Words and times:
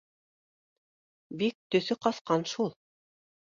—Бик 1.43 1.55
төҫө 1.77 2.01
ҡасҡан 2.09 2.51
шул 2.57 2.77